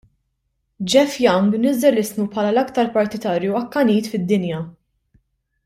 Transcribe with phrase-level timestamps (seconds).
[0.93, 4.65] Jeff Young niżżel ismu bħala l-aktar partitarju akkanit fid-dinja.